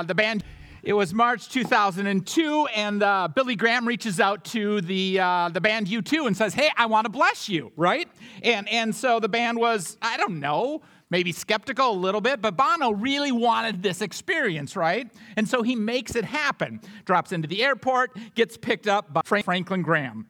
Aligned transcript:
Uh, 0.00 0.02
the 0.02 0.14
band. 0.14 0.42
It 0.82 0.94
was 0.94 1.12
March 1.12 1.50
2002, 1.50 2.66
and 2.74 3.02
uh, 3.02 3.28
Billy 3.34 3.54
Graham 3.54 3.86
reaches 3.86 4.18
out 4.18 4.46
to 4.46 4.80
the 4.80 5.20
uh, 5.20 5.50
the 5.52 5.60
band 5.60 5.88
U2 5.88 6.26
and 6.26 6.34
says, 6.34 6.54
"Hey, 6.54 6.70
I 6.74 6.86
want 6.86 7.04
to 7.04 7.10
bless 7.10 7.50
you," 7.50 7.70
right? 7.76 8.08
And 8.42 8.66
and 8.70 8.96
so 8.96 9.20
the 9.20 9.28
band 9.28 9.58
was, 9.58 9.98
I 10.00 10.16
don't 10.16 10.40
know, 10.40 10.80
maybe 11.10 11.32
skeptical 11.32 11.90
a 11.90 11.92
little 11.92 12.22
bit, 12.22 12.40
but 12.40 12.56
Bono 12.56 12.92
really 12.92 13.30
wanted 13.30 13.82
this 13.82 14.00
experience, 14.00 14.74
right? 14.74 15.06
And 15.36 15.46
so 15.46 15.62
he 15.62 15.76
makes 15.76 16.16
it 16.16 16.24
happen. 16.24 16.80
Drops 17.04 17.32
into 17.32 17.46
the 17.46 17.62
airport, 17.62 18.16
gets 18.34 18.56
picked 18.56 18.88
up 18.88 19.12
by 19.12 19.20
Frank- 19.26 19.44
Franklin 19.44 19.82
Graham. 19.82 20.28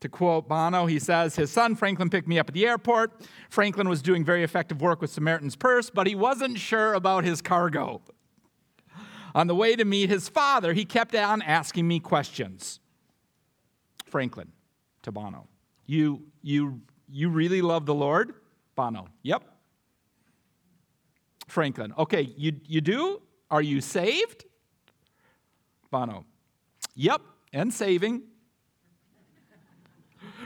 To 0.00 0.08
quote 0.08 0.48
Bono, 0.48 0.86
he 0.86 0.98
says, 0.98 1.36
His 1.36 1.50
son 1.50 1.74
Franklin 1.74 2.08
picked 2.08 2.28
me 2.28 2.38
up 2.38 2.48
at 2.48 2.54
the 2.54 2.66
airport. 2.66 3.12
Franklin 3.50 3.90
was 3.90 4.00
doing 4.00 4.24
very 4.24 4.42
effective 4.42 4.80
work 4.80 5.02
with 5.02 5.10
Samaritan's 5.10 5.56
Purse, 5.56 5.90
but 5.90 6.06
he 6.06 6.14
wasn't 6.14 6.58
sure 6.58 6.94
about 6.94 7.24
his 7.24 7.42
cargo. 7.42 8.00
On 9.34 9.46
the 9.46 9.54
way 9.54 9.76
to 9.76 9.84
meet 9.84 10.10
his 10.10 10.28
father, 10.28 10.72
he 10.72 10.84
kept 10.84 11.14
on 11.14 11.42
asking 11.42 11.86
me 11.86 12.00
questions. 12.00 12.80
Franklin 14.06 14.50
to 15.02 15.12
Bono, 15.12 15.46
you, 15.86 16.22
you, 16.42 16.80
you 17.08 17.28
really 17.28 17.62
love 17.62 17.86
the 17.86 17.94
Lord? 17.94 18.34
Bono, 18.74 19.08
yep. 19.22 19.42
Franklin, 21.48 21.92
okay, 21.98 22.22
you, 22.36 22.52
you 22.66 22.80
do? 22.80 23.22
Are 23.50 23.62
you 23.62 23.80
saved? 23.80 24.44
Bono, 25.90 26.24
yep, 26.94 27.20
and 27.52 27.72
saving. 27.72 28.22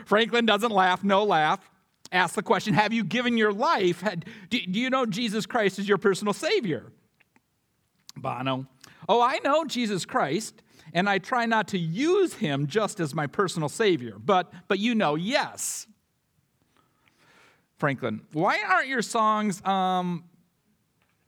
Franklin 0.05 0.45
doesn't 0.45 0.71
laugh, 0.71 1.03
no 1.03 1.23
laugh. 1.23 1.59
Ask 2.11 2.35
the 2.35 2.43
question 2.43 2.73
Have 2.73 2.93
you 2.93 3.03
given 3.03 3.37
your 3.37 3.51
life? 3.51 4.03
Do, 4.49 4.59
do 4.59 4.79
you 4.79 4.89
know 4.89 5.05
Jesus 5.05 5.45
Christ 5.45 5.79
is 5.79 5.87
your 5.87 5.97
personal 5.97 6.33
Savior? 6.33 6.91
Bono, 8.15 8.67
Oh, 9.07 9.21
I 9.21 9.39
know 9.43 9.65
Jesus 9.65 10.05
Christ, 10.05 10.61
and 10.93 11.09
I 11.09 11.17
try 11.17 11.45
not 11.45 11.67
to 11.69 11.77
use 11.77 12.33
him 12.35 12.67
just 12.67 12.99
as 12.99 13.13
my 13.13 13.27
personal 13.27 13.69
Savior, 13.69 14.15
but, 14.17 14.51
but 14.67 14.79
you 14.79 14.95
know, 14.95 15.15
yes. 15.15 15.87
Franklin, 17.77 18.21
why 18.31 18.59
aren't 18.67 18.87
your 18.87 19.01
songs 19.01 19.63
um, 19.65 20.23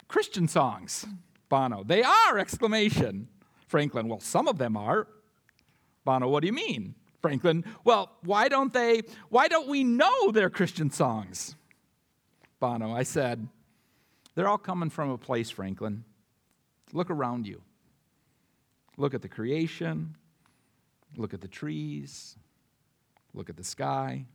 Christian 0.07 0.47
songs? 0.47 1.05
Bono, 1.49 1.83
they 1.83 2.03
are! 2.03 2.37
Exclamation. 2.37 3.27
Franklin, 3.67 4.07
well, 4.07 4.19
some 4.19 4.47
of 4.47 4.57
them 4.57 4.77
are. 4.77 5.07
Bono, 6.05 6.29
what 6.29 6.41
do 6.41 6.47
you 6.47 6.53
mean? 6.53 6.95
Franklin, 7.21 7.65
well, 7.83 8.11
why 8.23 8.47
don't 8.47 8.71
they, 8.71 9.01
why 9.29 9.47
don't 9.47 9.67
we 9.67 9.83
know 9.83 10.31
they're 10.31 10.49
Christian 10.49 10.89
songs? 10.89 11.55
Bono, 12.59 12.95
I 12.95 13.03
said, 13.03 13.47
they're 14.35 14.47
all 14.47 14.57
coming 14.57 14.89
from 14.89 15.09
a 15.09 15.17
place, 15.17 15.49
Franklin. 15.49 16.03
Look 16.93 17.09
around 17.09 17.47
you. 17.47 17.61
Look 18.97 19.13
at 19.13 19.21
the 19.21 19.29
creation, 19.29 20.15
look 21.15 21.33
at 21.33 21.41
the 21.41 21.47
trees, 21.47 22.35
look 23.33 23.49
at 23.49 23.55
the 23.55 23.63
sky, 23.63 24.25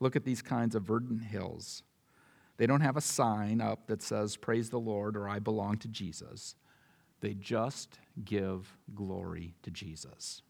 look 0.00 0.16
at 0.16 0.24
these 0.24 0.42
kinds 0.42 0.74
of 0.74 0.82
verdant 0.82 1.22
hills. 1.22 1.84
They 2.56 2.66
don't 2.66 2.80
have 2.80 2.96
a 2.96 3.00
sign 3.00 3.60
up 3.60 3.86
that 3.86 4.02
says, 4.02 4.36
Praise 4.36 4.68
the 4.68 4.80
Lord 4.80 5.16
or 5.16 5.28
I 5.28 5.38
belong 5.38 5.78
to 5.78 5.88
Jesus. 5.88 6.56
They 7.20 7.34
just 7.34 7.98
give 8.24 8.76
glory 8.94 9.54
to 9.62 9.70
Jesus. 9.70 10.42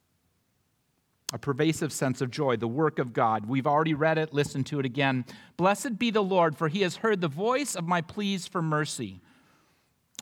A 1.32 1.38
pervasive 1.38 1.92
sense 1.92 2.22
of 2.22 2.30
joy, 2.30 2.56
the 2.56 2.66
work 2.66 2.98
of 2.98 3.12
God. 3.12 3.46
We've 3.46 3.66
already 3.66 3.92
read 3.92 4.16
it, 4.16 4.32
listen 4.32 4.64
to 4.64 4.80
it 4.80 4.86
again. 4.86 5.26
Blessed 5.58 5.98
be 5.98 6.10
the 6.10 6.22
Lord, 6.22 6.56
for 6.56 6.68
he 6.68 6.80
has 6.80 6.96
heard 6.96 7.20
the 7.20 7.28
voice 7.28 7.74
of 7.74 7.86
my 7.86 8.00
pleas 8.00 8.46
for 8.46 8.62
mercy. 8.62 9.20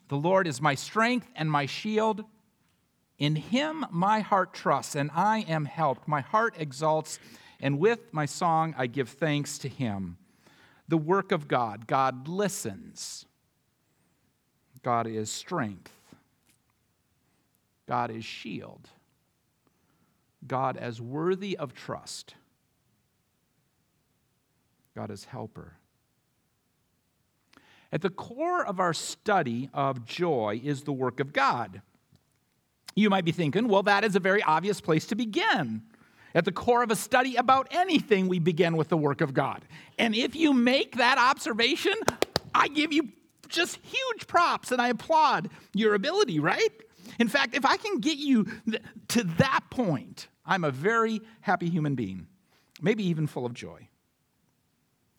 The 0.08 0.16
Lord 0.16 0.48
is 0.48 0.60
my 0.60 0.74
strength 0.74 1.30
and 1.36 1.48
my 1.48 1.66
shield. 1.66 2.24
In 3.18 3.36
him 3.36 3.86
my 3.90 4.20
heart 4.20 4.52
trusts, 4.52 4.94
and 4.94 5.10
I 5.14 5.40
am 5.48 5.64
helped. 5.64 6.06
My 6.06 6.20
heart 6.20 6.54
exalts, 6.58 7.18
and 7.60 7.78
with 7.78 8.12
my 8.12 8.26
song 8.26 8.74
I 8.76 8.86
give 8.86 9.08
thanks 9.08 9.58
to 9.58 9.68
him. 9.68 10.18
The 10.88 10.98
work 10.98 11.32
of 11.32 11.48
God. 11.48 11.86
God 11.86 12.28
listens. 12.28 13.24
God 14.82 15.06
is 15.06 15.30
strength. 15.30 15.92
God 17.86 18.10
is 18.10 18.24
shield. 18.24 18.88
God 20.46 20.76
as 20.76 21.00
worthy 21.00 21.56
of 21.56 21.74
trust. 21.74 22.34
God 24.94 25.10
is 25.10 25.24
helper. 25.24 25.74
At 27.92 28.02
the 28.02 28.10
core 28.10 28.64
of 28.64 28.80
our 28.80 28.92
study 28.94 29.70
of 29.72 30.04
joy 30.04 30.60
is 30.62 30.82
the 30.82 30.92
work 30.92 31.20
of 31.20 31.32
God. 31.32 31.82
You 32.96 33.10
might 33.10 33.26
be 33.26 33.32
thinking, 33.32 33.68
well, 33.68 33.82
that 33.84 34.04
is 34.04 34.16
a 34.16 34.20
very 34.20 34.42
obvious 34.42 34.80
place 34.80 35.06
to 35.08 35.14
begin. 35.14 35.82
At 36.34 36.44
the 36.46 36.52
core 36.52 36.82
of 36.82 36.90
a 36.90 36.96
study 36.96 37.36
about 37.36 37.68
anything, 37.70 38.26
we 38.26 38.38
begin 38.38 38.76
with 38.76 38.88
the 38.88 38.96
work 38.96 39.20
of 39.20 39.34
God. 39.34 39.64
And 39.98 40.14
if 40.14 40.34
you 40.34 40.52
make 40.52 40.96
that 40.96 41.18
observation, 41.18 41.94
I 42.54 42.68
give 42.68 42.92
you 42.92 43.10
just 43.48 43.78
huge 43.82 44.26
props 44.26 44.72
and 44.72 44.80
I 44.80 44.88
applaud 44.88 45.50
your 45.74 45.94
ability, 45.94 46.40
right? 46.40 46.70
In 47.18 47.28
fact, 47.28 47.54
if 47.54 47.64
I 47.64 47.76
can 47.76 48.00
get 48.00 48.16
you 48.18 48.44
th- 48.68 48.82
to 49.08 49.24
that 49.38 49.60
point, 49.70 50.28
I'm 50.44 50.64
a 50.64 50.70
very 50.70 51.20
happy 51.42 51.68
human 51.68 51.94
being, 51.94 52.26
maybe 52.80 53.04
even 53.04 53.26
full 53.26 53.46
of 53.46 53.54
joy. 53.54 53.88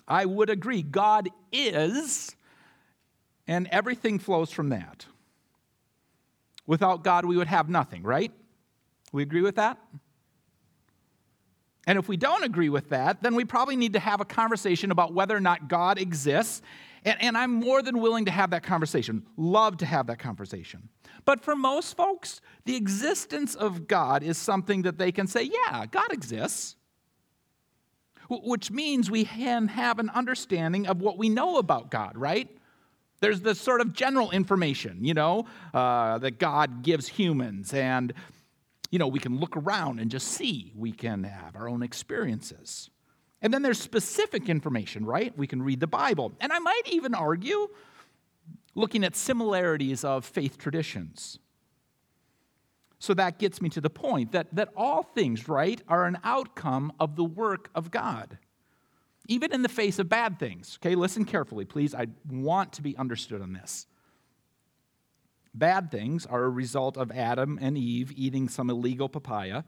I 0.07 0.25
would 0.25 0.49
agree, 0.49 0.81
God 0.81 1.29
is, 1.51 2.35
and 3.47 3.67
everything 3.71 4.19
flows 4.19 4.51
from 4.51 4.69
that. 4.69 5.05
Without 6.67 7.03
God, 7.03 7.25
we 7.25 7.38
would 7.38 7.47
have 7.47 7.69
nothing, 7.69 8.03
right? 8.03 8.31
We 9.11 9.23
agree 9.23 9.41
with 9.41 9.55
that? 9.55 9.79
And 11.88 11.97
if 11.97 12.09
we 12.09 12.17
don't 12.17 12.44
agree 12.44 12.67
with 12.67 12.89
that, 12.89 13.23
then 13.23 13.33
we 13.33 13.45
probably 13.45 13.78
need 13.78 13.94
to 13.94 14.00
have 14.00 14.19
a 14.19 14.25
conversation 14.25 14.91
about 14.91 15.13
whether 15.13 15.35
or 15.35 15.39
not 15.39 15.69
God 15.69 15.97
exists. 15.97 16.61
And, 17.05 17.22
and, 17.22 17.38
I'm 17.38 17.53
more 17.53 17.81
than 17.81 18.01
willing 18.01 18.25
to 18.25 18.31
have 18.31 18.50
that 18.50 18.63
conversation, 18.63 19.25
love 19.38 19.78
to 19.78 19.85
have 19.85 20.07
that 20.07 20.19
conversation. 20.19 20.89
But 21.23 21.39
for 21.39 21.55
most 21.55 21.95
folks, 21.95 22.41
the 22.66 22.75
existence 22.75 23.55
of 23.55 23.88
God 23.88 24.22
is 24.22 24.38
something 24.38 24.81
that 24.81 24.97
they 24.97 25.13
can 25.13 25.28
say, 25.28 25.44
yeah, 25.44 25.85
God 25.85 26.11
exists. 26.11 26.75
Which 28.29 28.69
means 28.69 29.09
we 29.09 29.23
can 29.23 29.69
have 29.69 29.99
an 29.99 30.09
understanding 30.09 30.88
of 30.88 30.99
what 30.99 31.17
we 31.17 31.29
know 31.29 31.57
about 31.57 31.89
God, 31.89 32.17
right? 32.17 32.49
There's 33.19 33.41
this 33.41 33.59
sort 33.59 33.81
of 33.81 33.94
general 33.94 34.31
information, 34.31 35.03
you 35.03 35.13
know, 35.13 35.45
uh, 35.73 36.19
that 36.19 36.38
God 36.38 36.83
gives 36.83 37.07
humans. 37.07 37.73
And, 37.73 38.13
you 38.91 39.00
know, 39.00 39.07
we 39.07 39.19
can 39.19 39.39
look 39.39 39.57
around 39.57 40.00
and 40.00 40.11
just 40.11 40.28
see. 40.28 40.72
We 40.75 40.91
can 40.91 41.23
have 41.23 41.55
our 41.55 41.67
own 41.67 41.81
experiences. 41.81 42.89
And 43.41 43.53
then 43.53 43.61
there's 43.61 43.79
specific 43.79 44.50
information, 44.50 45.05
right? 45.05 45.35
We 45.38 45.47
can 45.47 45.61
read 45.61 45.79
the 45.79 45.88
Bible. 45.88 46.31
And 46.39 46.51
I 46.51 46.59
might 46.59 46.83
even 46.88 47.13
argue, 47.13 47.69
looking 48.75 49.03
at 49.03 49.16
similarities 49.16 50.03
of 50.03 50.25
faith 50.25 50.57
traditions. 50.57 51.39
So 52.99 53.13
that 53.13 53.38
gets 53.38 53.61
me 53.61 53.69
to 53.69 53.81
the 53.81 53.89
point 53.89 54.31
that, 54.31 54.47
that 54.53 54.69
all 54.75 55.03
things, 55.03 55.47
right, 55.47 55.81
are 55.88 56.05
an 56.05 56.17
outcome 56.23 56.91
of 56.99 57.16
the 57.16 57.23
work 57.23 57.69
of 57.75 57.91
God 57.91 58.39
even 59.27 59.53
in 59.53 59.61
the 59.61 59.69
face 59.69 59.99
of 59.99 60.09
bad 60.09 60.39
things. 60.39 60.77
Okay, 60.81 60.95
listen 60.95 61.25
carefully, 61.25 61.65
please. 61.65 61.93
I 61.93 62.07
want 62.29 62.73
to 62.73 62.81
be 62.81 62.97
understood 62.97 63.41
on 63.41 63.53
this. 63.53 63.88
Bad 65.53 65.89
things 65.91 66.25
are 66.25 66.43
a 66.43 66.49
result 66.49 66.97
of 66.97 67.11
Adam 67.11 67.57
and 67.61 67.77
Eve 67.77 68.11
eating 68.16 68.47
some 68.47 68.69
illegal 68.69 69.09
papaya, 69.09 69.63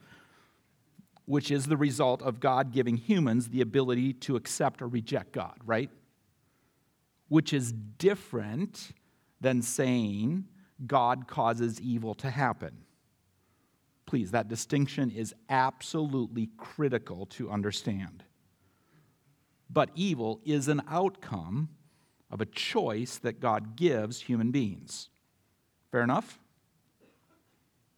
which 1.25 1.51
is 1.51 1.65
the 1.65 1.77
result 1.77 2.21
of 2.21 2.39
God 2.39 2.71
giving 2.71 2.97
humans 2.97 3.49
the 3.49 3.61
ability 3.61 4.13
to 4.13 4.35
accept 4.35 4.81
or 4.81 4.87
reject 4.87 5.31
God, 5.31 5.55
right? 5.65 5.89
Which 7.27 7.53
is 7.53 7.71
different 7.71 8.91
than 9.41 9.61
saying 9.61 10.45
God 10.85 11.27
causes 11.27 11.81
evil 11.81 12.13
to 12.15 12.29
happen. 12.29 12.85
Please, 14.05 14.31
that 14.31 14.47
distinction 14.47 15.11
is 15.11 15.33
absolutely 15.49 16.49
critical 16.57 17.25
to 17.27 17.49
understand 17.49 18.23
but 19.69 19.89
evil 19.95 20.39
is 20.45 20.67
an 20.67 20.81
outcome 20.87 21.69
of 22.31 22.41
a 22.41 22.45
choice 22.45 23.17
that 23.17 23.39
God 23.39 23.75
gives 23.75 24.21
human 24.21 24.51
beings. 24.51 25.09
Fair 25.91 26.01
enough? 26.01 26.39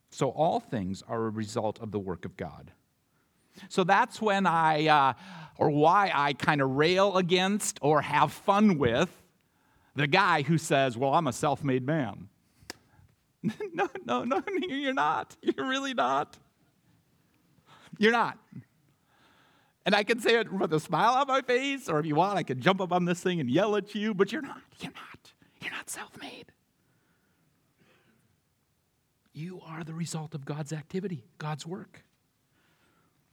So 0.10 0.30
all 0.30 0.60
things 0.60 1.04
are 1.08 1.26
a 1.26 1.30
result 1.30 1.80
of 1.80 1.92
the 1.92 2.00
work 2.00 2.26
of 2.26 2.36
God. 2.38 2.72
So 3.70 3.84
that's 3.84 4.22
when 4.22 4.46
I, 4.46 4.88
uh, 4.88 5.14
or 5.58 5.70
why 5.70 6.12
I 6.14 6.34
kind 6.34 6.62
of 6.62 6.72
rail 6.72 7.18
against 7.18 7.80
or 7.82 8.02
have 8.02 8.32
fun 8.32 8.78
with 8.78 9.10
the 9.96 10.08
guy 10.08 10.42
who 10.42 10.58
says, 10.58 10.98
Well, 10.98 11.14
I'm 11.14 11.28
a 11.28 11.34
self 11.34 11.64
made 11.64 11.86
man. 11.86 12.30
no, 13.74 13.90
no, 14.06 14.24
no, 14.24 14.42
you're 14.62 14.94
not. 14.94 15.36
You're 15.42 15.68
really 15.68 15.94
not. 15.94 16.38
You're 17.98 18.12
not. 18.12 18.38
And 19.86 19.96
I 19.96 20.04
can 20.04 20.20
say 20.20 20.40
it 20.40 20.52
with 20.52 20.74
a 20.74 20.80
smile 20.80 21.14
on 21.14 21.28
my 21.28 21.42
face, 21.42 21.90
or 21.90 22.00
if 22.00 22.06
you 22.06 22.16
want, 22.16 22.38
I 22.38 22.44
can 22.44 22.62
jump 22.62 22.82
up 22.82 22.92
on 22.92 23.06
this 23.06 23.22
thing 23.22 23.40
and 23.40 23.50
yell 23.50 23.76
at 23.76 23.96
you, 23.96 24.14
but 24.14 24.32
you're 24.32 24.42
not. 24.42 24.62
You're 24.80 24.94
not. 24.94 25.34
You're 25.62 25.72
not 25.72 25.90
self 25.90 26.20
made. 26.20 26.52
You 29.34 29.62
are 29.66 29.84
the 29.84 29.94
result 29.94 30.36
of 30.36 30.46
God's 30.46 30.74
activity, 30.74 31.24
God's 31.38 31.66
work. 31.66 32.04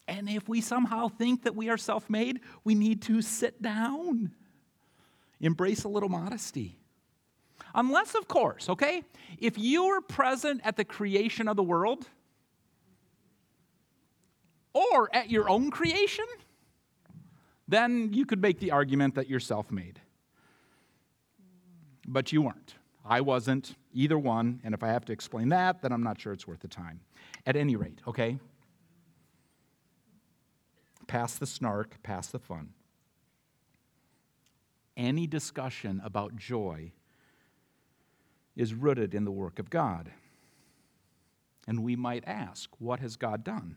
And 0.06 0.28
if 0.28 0.48
we 0.48 0.62
somehow 0.62 1.08
think 1.08 1.42
that 1.42 1.54
we 1.54 1.68
are 1.68 1.76
self 1.76 2.08
made, 2.08 2.40
we 2.64 2.74
need 2.74 3.02
to 3.02 3.20
sit 3.20 3.60
down, 3.60 4.32
embrace 5.40 5.84
a 5.84 5.88
little 5.88 6.08
modesty. 6.08 6.76
Unless, 7.74 8.14
of 8.14 8.26
course, 8.28 8.70
okay, 8.70 9.02
if 9.38 9.58
you 9.58 9.88
were 9.88 10.00
present 10.00 10.62
at 10.64 10.76
the 10.76 10.84
creation 10.84 11.48
of 11.48 11.56
the 11.56 11.62
world 11.62 12.08
or 14.78 15.14
at 15.14 15.30
your 15.30 15.48
own 15.48 15.70
creation, 15.70 16.24
then 17.66 18.12
you 18.12 18.24
could 18.24 18.40
make 18.40 18.60
the 18.60 18.70
argument 18.70 19.14
that 19.14 19.28
you're 19.28 19.40
self 19.40 19.70
made. 19.70 20.00
But 22.06 22.32
you 22.32 22.42
weren't. 22.42 22.74
I 23.04 23.20
wasn't, 23.20 23.74
either 23.92 24.18
one, 24.18 24.60
and 24.64 24.74
if 24.74 24.82
I 24.82 24.88
have 24.88 25.04
to 25.06 25.12
explain 25.12 25.48
that, 25.48 25.82
then 25.82 25.92
I'm 25.92 26.02
not 26.02 26.20
sure 26.20 26.32
it's 26.32 26.46
worth 26.46 26.60
the 26.60 26.68
time. 26.68 27.00
At 27.46 27.56
any 27.56 27.76
rate, 27.76 28.00
okay? 28.06 28.38
Past 31.06 31.40
the 31.40 31.46
snark, 31.46 32.02
past 32.02 32.32
the 32.32 32.38
fun. 32.38 32.70
Any 34.96 35.26
discussion 35.26 36.02
about 36.04 36.36
joy 36.36 36.92
is 38.56 38.74
rooted 38.74 39.14
in 39.14 39.24
the 39.24 39.30
work 39.30 39.58
of 39.58 39.70
God. 39.70 40.10
And 41.66 41.82
we 41.82 41.96
might 41.96 42.24
ask, 42.26 42.68
what 42.78 43.00
has 43.00 43.16
God 43.16 43.44
done? 43.44 43.76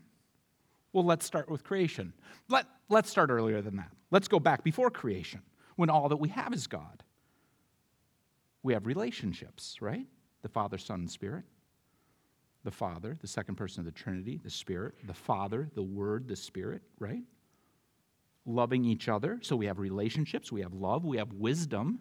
Well, 0.92 1.04
let's 1.04 1.24
start 1.24 1.48
with 1.48 1.64
creation. 1.64 2.12
Let, 2.48 2.66
let's 2.88 3.10
start 3.10 3.30
earlier 3.30 3.62
than 3.62 3.76
that. 3.76 3.90
Let's 4.10 4.28
go 4.28 4.38
back 4.38 4.62
before 4.62 4.90
creation, 4.90 5.42
when 5.76 5.88
all 5.88 6.08
that 6.10 6.16
we 6.16 6.28
have 6.28 6.52
is 6.52 6.66
God. 6.66 7.02
We 8.62 8.74
have 8.74 8.86
relationships, 8.86 9.78
right? 9.80 10.06
The 10.42 10.48
Father, 10.48 10.78
Son, 10.78 11.00
and 11.00 11.10
Spirit. 11.10 11.44
The 12.64 12.70
Father, 12.70 13.16
the 13.20 13.26
second 13.26 13.56
person 13.56 13.80
of 13.80 13.86
the 13.86 13.98
Trinity, 13.98 14.38
the 14.42 14.50
Spirit. 14.50 14.94
The 15.04 15.14
Father, 15.14 15.68
the 15.74 15.82
Word, 15.82 16.28
the 16.28 16.36
Spirit, 16.36 16.82
right? 16.98 17.22
Loving 18.44 18.84
each 18.84 19.08
other. 19.08 19.38
So 19.42 19.56
we 19.56 19.66
have 19.66 19.78
relationships, 19.78 20.52
we 20.52 20.60
have 20.60 20.74
love, 20.74 21.04
we 21.04 21.16
have 21.16 21.32
wisdom. 21.32 22.00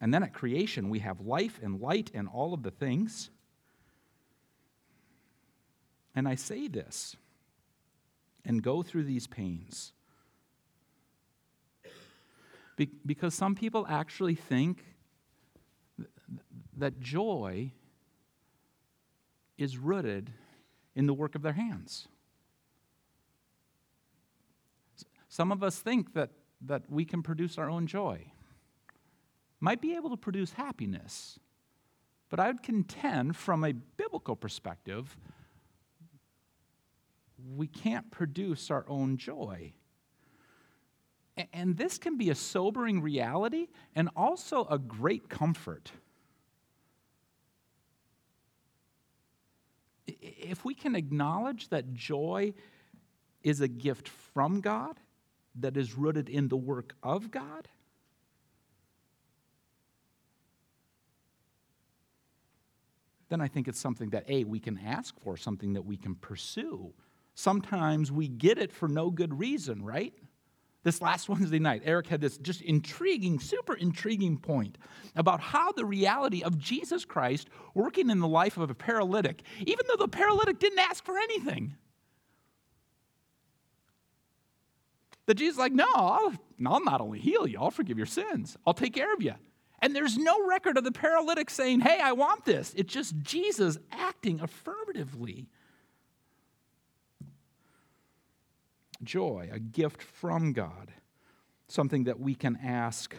And 0.00 0.12
then 0.12 0.22
at 0.22 0.32
creation, 0.34 0.88
we 0.88 0.98
have 1.00 1.20
life 1.20 1.60
and 1.62 1.80
light 1.80 2.10
and 2.12 2.28
all 2.28 2.54
of 2.54 2.62
the 2.62 2.70
things. 2.70 3.30
And 6.16 6.26
I 6.26 6.34
say 6.34 6.66
this 6.66 7.14
and 8.44 8.62
go 8.62 8.82
through 8.82 9.04
these 9.04 9.26
pains 9.26 9.92
Be- 12.76 12.90
because 13.04 13.34
some 13.34 13.54
people 13.54 13.86
actually 13.88 14.34
think 14.34 14.84
th- 15.96 16.08
that 16.76 17.00
joy 17.00 17.72
is 19.56 19.78
rooted 19.78 20.30
in 20.94 21.06
the 21.06 21.14
work 21.14 21.34
of 21.34 21.42
their 21.42 21.54
hands. 21.54 22.08
Some 25.28 25.52
of 25.52 25.62
us 25.62 25.78
think 25.78 26.14
that, 26.14 26.30
that 26.62 26.82
we 26.90 27.04
can 27.04 27.22
produce 27.22 27.58
our 27.58 27.68
own 27.68 27.86
joy 27.86 28.32
might 29.60 29.80
be 29.80 29.94
able 29.94 30.10
to 30.10 30.16
produce 30.16 30.52
happiness. 30.52 31.38
But 32.28 32.40
I 32.40 32.48
would 32.48 32.62
contend, 32.62 33.36
from 33.36 33.64
a 33.64 33.72
biblical 33.72 34.36
perspective, 34.36 35.16
we 37.54 37.66
can't 37.66 38.10
produce 38.10 38.70
our 38.70 38.84
own 38.88 39.16
joy. 39.16 39.72
And 41.52 41.76
this 41.76 41.98
can 41.98 42.16
be 42.16 42.30
a 42.30 42.34
sobering 42.34 43.02
reality 43.02 43.68
and 43.94 44.08
also 44.16 44.66
a 44.70 44.78
great 44.78 45.28
comfort. 45.28 45.92
If 50.06 50.64
we 50.64 50.74
can 50.74 50.96
acknowledge 50.96 51.68
that 51.68 51.92
joy 51.92 52.54
is 53.42 53.60
a 53.60 53.68
gift 53.68 54.08
from 54.08 54.60
God, 54.60 54.98
that 55.58 55.76
is 55.76 55.94
rooted 55.94 56.28
in 56.28 56.48
the 56.48 56.56
work 56.56 56.94
of 57.02 57.30
God, 57.30 57.68
then 63.28 63.40
I 63.40 63.48
think 63.48 63.66
it's 63.68 63.80
something 63.80 64.10
that, 64.10 64.24
A, 64.28 64.44
we 64.44 64.60
can 64.60 64.78
ask 64.78 65.18
for, 65.20 65.36
something 65.36 65.72
that 65.72 65.82
we 65.82 65.96
can 65.96 66.14
pursue. 66.14 66.92
Sometimes 67.36 68.10
we 68.10 68.28
get 68.28 68.56
it 68.56 68.72
for 68.72 68.88
no 68.88 69.10
good 69.10 69.38
reason, 69.38 69.84
right? 69.84 70.14
This 70.84 71.02
last 71.02 71.28
Wednesday 71.28 71.58
night, 71.58 71.82
Eric 71.84 72.06
had 72.06 72.22
this 72.22 72.38
just 72.38 72.62
intriguing, 72.62 73.38
super 73.38 73.74
intriguing 73.74 74.38
point 74.38 74.78
about 75.14 75.40
how 75.40 75.70
the 75.70 75.84
reality 75.84 76.42
of 76.42 76.58
Jesus 76.58 77.04
Christ 77.04 77.48
working 77.74 78.08
in 78.08 78.20
the 78.20 78.26
life 78.26 78.56
of 78.56 78.70
a 78.70 78.74
paralytic, 78.74 79.42
even 79.60 79.84
though 79.86 80.02
the 80.02 80.08
paralytic 80.08 80.58
didn't 80.58 80.78
ask 80.78 81.04
for 81.04 81.18
anything, 81.18 81.76
that 85.26 85.34
Jesus 85.34 85.58
like, 85.58 85.72
no, 85.72 85.86
I'll, 85.94 86.32
I'll 86.66 86.84
not 86.84 87.02
only 87.02 87.18
heal 87.18 87.46
you, 87.46 87.58
I'll 87.60 87.70
forgive 87.70 87.98
your 87.98 88.06
sins, 88.06 88.56
I'll 88.66 88.72
take 88.72 88.94
care 88.94 89.12
of 89.12 89.22
you. 89.22 89.34
And 89.80 89.94
there's 89.94 90.16
no 90.16 90.46
record 90.46 90.78
of 90.78 90.84
the 90.84 90.92
paralytic 90.92 91.50
saying, 91.50 91.80
Hey, 91.80 92.00
I 92.02 92.12
want 92.12 92.46
this. 92.46 92.72
It's 92.78 92.90
just 92.90 93.14
Jesus 93.20 93.76
acting 93.92 94.40
affirmatively. 94.40 95.48
Joy, 99.02 99.48
a 99.52 99.58
gift 99.58 100.02
from 100.02 100.52
God, 100.52 100.92
something 101.68 102.04
that 102.04 102.18
we 102.18 102.34
can 102.34 102.58
ask 102.62 103.14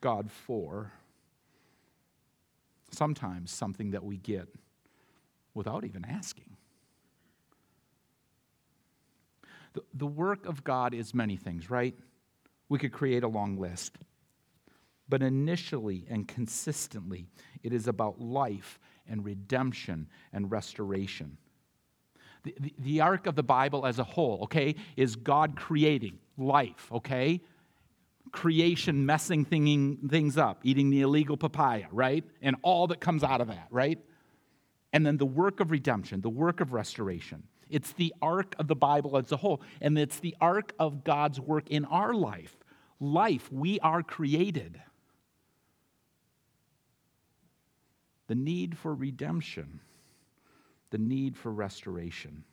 God 0.00 0.30
for. 0.30 0.92
Sometimes 2.90 3.50
something 3.50 3.92
that 3.92 4.04
we 4.04 4.18
get 4.18 4.48
without 5.54 5.84
even 5.84 6.04
asking. 6.04 6.56
The, 9.72 9.82
the 9.94 10.06
work 10.06 10.46
of 10.46 10.64
God 10.64 10.92
is 10.92 11.14
many 11.14 11.36
things, 11.36 11.70
right? 11.70 11.94
We 12.68 12.78
could 12.78 12.92
create 12.92 13.22
a 13.22 13.28
long 13.28 13.56
list. 13.56 13.96
But 15.08 15.22
initially 15.22 16.06
and 16.08 16.28
consistently, 16.28 17.26
it 17.62 17.72
is 17.72 17.86
about 17.86 18.20
life 18.20 18.78
and 19.08 19.24
redemption 19.24 20.08
and 20.32 20.50
restoration. 20.50 21.38
The, 22.44 22.54
the, 22.58 22.74
the, 22.78 23.00
arc 23.00 23.26
of 23.26 23.36
the 23.36 23.42
Bible 23.42 23.86
as 23.86 23.98
a 23.98 24.04
whole, 24.04 24.40
okay, 24.44 24.74
is 24.96 25.14
God 25.16 25.56
creating 25.56 26.18
life, 26.36 26.88
okay? 26.90 27.40
Creation 28.32 29.06
messing 29.06 29.44
thinging, 29.44 30.10
things 30.10 30.36
up, 30.36 30.60
eating 30.64 30.90
the 30.90 31.02
illegal 31.02 31.36
papaya, 31.36 31.86
right? 31.92 32.24
And 32.40 32.56
all 32.62 32.88
that 32.88 33.00
comes 33.00 33.22
out 33.22 33.40
of 33.40 33.48
that, 33.48 33.68
right? 33.70 33.98
And 34.92 35.06
then 35.06 35.18
the 35.18 35.26
work 35.26 35.60
of 35.60 35.70
redemption, 35.70 36.20
the 36.20 36.30
work 36.30 36.60
of 36.60 36.72
restoration. 36.72 37.44
It's 37.70 37.92
the 37.92 38.12
arc 38.20 38.54
of 38.58 38.66
the 38.66 38.74
Bible 38.76 39.16
as 39.16 39.30
a 39.30 39.36
whole, 39.36 39.62
and 39.80 39.96
it's 39.98 40.18
the 40.18 40.36
arc 40.40 40.72
of 40.78 41.04
God's 41.04 41.40
work 41.40 41.68
in 41.70 41.84
our 41.84 42.12
life. 42.12 42.56
Life, 43.00 43.50
we 43.52 43.78
are 43.80 44.02
created. 44.02 44.80
the 48.32 48.36
need 48.36 48.78
for 48.78 48.94
redemption, 48.94 49.80
the 50.92 50.98
need 50.98 51.36
for 51.36 51.50
restoration. 51.50 52.44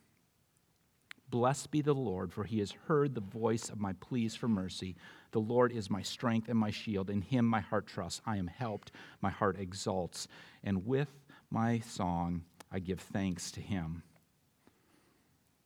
Blessed 1.30 1.70
be 1.70 1.82
the 1.82 1.94
Lord, 1.94 2.34
for 2.34 2.44
he 2.44 2.58
has 2.58 2.72
heard 2.88 3.14
the 3.14 3.22
voice 3.22 3.70
of 3.70 3.80
my 3.80 3.94
pleas 3.94 4.36
for 4.36 4.48
mercy. 4.48 4.96
The 5.30 5.40
Lord 5.40 5.72
is 5.72 5.92
my 5.92 6.02
strength 6.02 6.50
and 6.50 6.58
my 6.58 6.72
shield. 6.72 7.12
In 7.12 7.22
him 7.22 7.46
my 7.46 7.60
heart 7.60 7.86
trusts. 7.86 8.22
I 8.26 8.38
am 8.38 8.48
helped. 8.48 8.92
My 9.22 9.30
heart 9.30 9.60
exalts. 9.60 10.28
And 10.64 10.88
with 10.88 11.10
my 11.52 11.80
song, 11.80 12.42
I 12.72 12.80
give 12.80 13.00
thanks 13.00 13.52
to 13.52 13.62
him. 13.62 14.02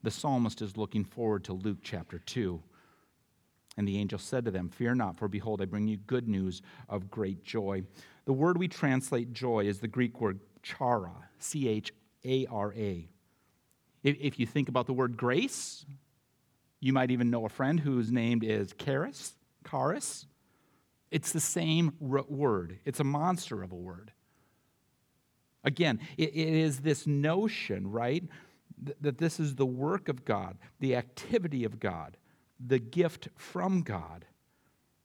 The 0.01 0.11
psalmist 0.11 0.61
is 0.61 0.75
looking 0.75 1.05
forward 1.05 1.45
to 1.45 1.53
Luke 1.53 1.79
chapter 1.81 2.19
2. 2.19 2.61
And 3.77 3.87
the 3.87 3.97
angel 3.97 4.19
said 4.19 4.43
to 4.43 4.51
them, 4.51 4.67
Fear 4.67 4.95
not, 4.95 5.17
for 5.17 5.29
behold, 5.29 5.61
I 5.61 5.65
bring 5.65 5.87
you 5.87 5.95
good 5.95 6.27
news 6.27 6.61
of 6.89 7.09
great 7.09 7.45
joy 7.45 7.83
the 8.25 8.33
word 8.33 8.57
we 8.57 8.67
translate 8.67 9.33
joy 9.33 9.65
is 9.65 9.79
the 9.79 9.87
Greek 9.87 10.21
word 10.21 10.39
chara, 10.61 11.11
C 11.39 11.67
H 11.67 11.93
A 12.25 12.45
R 12.47 12.73
A. 12.73 13.09
If 14.03 14.39
you 14.39 14.45
think 14.45 14.69
about 14.69 14.85
the 14.85 14.93
word 14.93 15.15
grace, 15.15 15.85
you 16.79 16.91
might 16.91 17.11
even 17.11 17.29
know 17.29 17.45
a 17.45 17.49
friend 17.49 17.79
whose 17.79 18.11
name 18.11 18.41
is 18.43 18.73
Charis, 18.77 19.35
Charis. 19.69 20.25
It's 21.09 21.31
the 21.31 21.39
same 21.39 21.93
word, 21.99 22.79
it's 22.85 22.99
a 22.99 23.05
monster 23.05 23.63
of 23.63 23.71
a 23.71 23.75
word. 23.75 24.11
Again, 25.63 25.99
it 26.17 26.35
is 26.35 26.79
this 26.79 27.07
notion, 27.07 27.89
right, 27.89 28.23
that 28.99 29.17
this 29.17 29.39
is 29.39 29.55
the 29.55 29.65
work 29.65 30.09
of 30.09 30.25
God, 30.25 30.57
the 30.79 30.95
activity 30.97 31.63
of 31.63 31.79
God, 31.79 32.17
the 32.59 32.79
gift 32.79 33.29
from 33.37 33.81
God. 33.81 34.25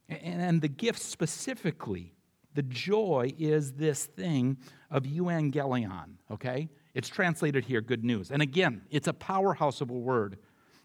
And 0.09 0.61
the 0.61 0.67
gift 0.67 0.99
specifically 0.99 2.15
the 2.55 2.63
joy 2.63 3.33
is 3.37 3.73
this 3.73 4.05
thing 4.05 4.57
of 4.89 5.03
euangelion, 5.03 6.15
okay? 6.29 6.67
It's 6.93 7.09
translated 7.09 7.65
here, 7.65 7.81
good 7.81 8.03
news. 8.03 8.31
And 8.31 8.41
again, 8.41 8.81
it's 8.89 9.07
a 9.07 9.13
powerhouse 9.13 9.81
of 9.81 9.89
a 9.89 9.93
word. 9.93 10.37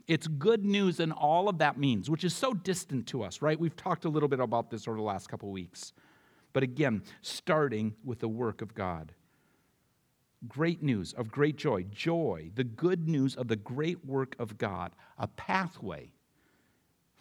It's 0.07 0.27
good 0.27 0.65
news 0.65 1.01
and 1.01 1.13
all 1.13 1.49
of 1.49 1.59
that 1.59 1.79
means, 1.79 2.11
which 2.11 2.25
is 2.25 2.35
so 2.35 2.53
distant 2.53 3.07
to 3.09 3.23
us, 3.23 3.41
right? 3.41 3.59
We've 3.59 3.75
talked 3.75 4.05
a 4.05 4.11
little 4.11 4.29
bit 4.29 4.41
about 4.41 4.71
this 4.71 4.87
over 4.87 4.99
the 4.99 5.03
last 5.03 5.29
couple 5.29 5.51
weeks. 5.51 5.95
But 6.53 6.63
again, 6.63 7.03
starting 7.23 7.95
with 8.05 8.21
the 8.21 8.29
work 8.29 8.61
of 8.61 8.75
God. 8.75 9.13
great 10.49 10.83
news 10.83 11.13
of 11.13 11.31
great 11.31 11.57
joy, 11.57 11.85
joy, 11.85 12.51
the 12.55 12.65
good 12.65 13.09
news 13.09 13.37
of 13.37 13.49
the 13.49 13.57
great 13.57 14.05
work 14.05 14.37
of 14.39 14.59
God, 14.59 14.93
a 15.19 15.27
pathway 15.29 16.11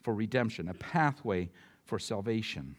for 0.01 0.13
redemption, 0.13 0.67
a 0.67 0.73
pathway 0.73 1.49
for 1.85 1.99
salvation. 1.99 2.75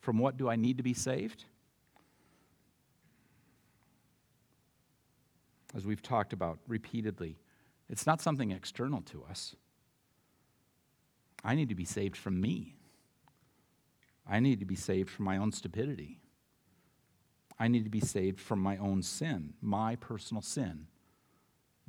From 0.00 0.18
what 0.18 0.36
do 0.36 0.48
I 0.48 0.56
need 0.56 0.78
to 0.78 0.82
be 0.82 0.94
saved? 0.94 1.44
As 5.74 5.84
we've 5.84 6.02
talked 6.02 6.32
about 6.32 6.58
repeatedly, 6.66 7.38
it's 7.88 8.06
not 8.06 8.20
something 8.20 8.50
external 8.50 9.02
to 9.02 9.24
us. 9.28 9.54
I 11.44 11.54
need 11.54 11.68
to 11.68 11.74
be 11.74 11.84
saved 11.84 12.16
from 12.16 12.40
me. 12.40 12.76
I 14.26 14.40
need 14.40 14.60
to 14.60 14.66
be 14.66 14.76
saved 14.76 15.08
from 15.08 15.24
my 15.24 15.36
own 15.36 15.52
stupidity. 15.52 16.20
I 17.58 17.68
need 17.68 17.84
to 17.84 17.90
be 17.90 18.00
saved 18.00 18.40
from 18.40 18.60
my 18.60 18.76
own 18.76 19.02
sin, 19.02 19.54
my 19.60 19.96
personal 19.96 20.42
sin. 20.42 20.86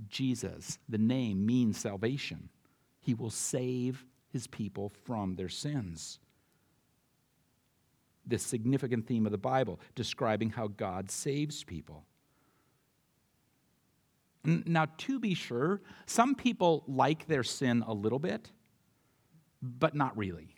Jesus, 0.07 0.79
the 0.88 0.98
name 0.98 1.45
means 1.45 1.77
salvation. 1.77 2.50
He 3.01 3.13
will 3.13 3.29
save 3.29 4.05
his 4.31 4.48
people 4.48 4.91
from 5.05 5.36
their 5.36 5.50
sins. 5.50 6.19
This 8.25 8.43
significant 8.43 9.07
theme 9.07 9.25
of 9.25 9.31
the 9.31 9.38
Bible, 9.38 9.79
describing 9.95 10.51
how 10.51 10.67
God 10.67 11.12
saves 11.12 11.63
people. 11.63 12.05
Now, 14.43 14.88
to 15.00 15.19
be 15.19 15.34
sure, 15.34 15.81
some 16.05 16.36
people 16.36 16.84
like 16.88 17.27
their 17.27 17.43
sin 17.43 17.84
a 17.86 17.93
little 17.93 18.19
bit, 18.19 18.51
but 19.62 19.96
not 19.96 20.17
really. 20.17 20.55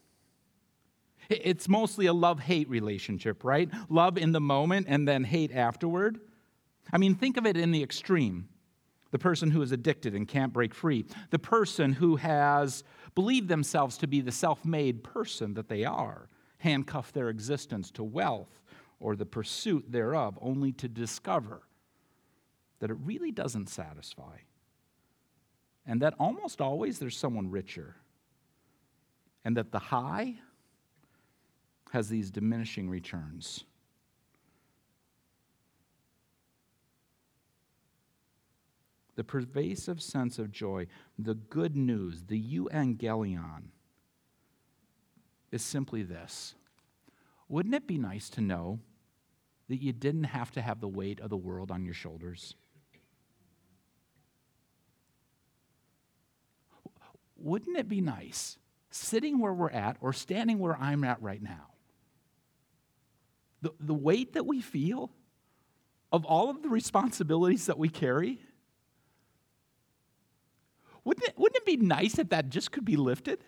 It's 1.29 1.67
mostly 1.67 2.05
a 2.05 2.13
love 2.13 2.39
hate 2.39 2.69
relationship, 2.69 3.43
right? 3.43 3.69
Love 3.89 4.17
in 4.17 4.33
the 4.33 4.41
moment 4.41 4.87
and 4.89 5.07
then 5.07 5.23
hate 5.23 5.51
afterward. 5.51 6.19
I 6.91 6.97
mean, 6.97 7.15
think 7.15 7.37
of 7.37 7.45
it 7.45 7.57
in 7.57 7.71
the 7.71 7.81
extreme 7.81 8.49
the 9.11 9.19
person 9.19 9.51
who 9.51 9.61
is 9.61 9.71
addicted 9.71 10.15
and 10.15 10.27
can't 10.27 10.53
break 10.53 10.73
free, 10.73 11.05
the 11.29 11.39
person 11.39 11.93
who 11.93 12.15
has 12.15 12.83
believed 13.13 13.49
themselves 13.49 13.97
to 13.97 14.07
be 14.07 14.21
the 14.21 14.31
self 14.31 14.65
made 14.65 15.03
person 15.03 15.53
that 15.53 15.67
they 15.67 15.83
are, 15.83 16.29
handcuff 16.59 17.11
their 17.11 17.29
existence 17.29 17.91
to 17.91 18.03
wealth 18.03 18.61
or 18.99 19.15
the 19.15 19.25
pursuit 19.25 19.91
thereof, 19.91 20.39
only 20.41 20.71
to 20.71 20.87
discover 20.87 21.63
that 22.81 22.91
it 22.91 22.97
really 23.05 23.31
doesn't 23.31 23.69
satisfy. 23.69 24.37
And 25.85 26.01
that 26.01 26.13
almost 26.19 26.59
always 26.59 26.99
there's 26.99 27.17
someone 27.17 27.49
richer. 27.49 27.95
And 29.45 29.55
that 29.55 29.71
the 29.71 29.79
high 29.79 30.35
has 31.91 32.09
these 32.09 32.29
diminishing 32.29 32.89
returns. 32.89 33.63
the 39.21 39.25
pervasive 39.25 40.01
sense 40.01 40.39
of 40.39 40.51
joy, 40.51 40.87
the 41.19 41.35
good 41.35 41.75
news, 41.75 42.23
the 42.23 42.41
euangelion, 42.41 43.65
is 45.51 45.61
simply 45.61 46.01
this. 46.01 46.55
Wouldn't 47.47 47.75
it 47.75 47.85
be 47.85 47.99
nice 47.99 48.31
to 48.31 48.41
know 48.41 48.79
that 49.69 49.79
you 49.79 49.93
didn't 49.93 50.23
have 50.23 50.49
to 50.53 50.61
have 50.61 50.79
the 50.79 50.87
weight 50.87 51.19
of 51.19 51.29
the 51.29 51.37
world 51.37 51.69
on 51.69 51.85
your 51.85 51.93
shoulders? 51.93 52.55
Wouldn't 57.43 57.77
it 57.77 57.87
be 57.87 58.01
nice, 58.01 58.57
sitting 58.89 59.39
where 59.39 59.53
we're 59.53 59.69
at 59.69 59.97
or 60.01 60.13
standing 60.13 60.59
where 60.59 60.77
I'm 60.77 61.03
at 61.03 61.21
right 61.21 61.41
now, 61.41 61.67
the, 63.61 63.71
the 63.79 63.93
weight 63.93 64.33
that 64.33 64.45
we 64.45 64.61
feel 64.61 65.11
of 66.11 66.25
all 66.25 66.49
of 66.49 66.61
the 66.61 66.69
responsibilities 66.69 67.65
that 67.67 67.77
we 67.77 67.89
carry? 67.89 68.39
Wouldn't 71.03 71.27
it, 71.27 71.33
wouldn't 71.37 71.57
it 71.57 71.65
be 71.65 71.77
nice 71.77 72.19
if 72.19 72.29
that 72.29 72.49
just 72.49 72.71
could 72.71 72.85
be 72.85 72.95
lifted? 72.95 73.43